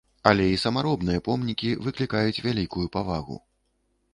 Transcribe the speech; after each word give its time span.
Але 0.29 0.45
і 0.51 0.53
самаробныя 0.61 1.21
помнікі 1.27 1.69
выклікаюць 1.89 2.43
вялікую 2.47 2.87
павагу. 2.97 3.37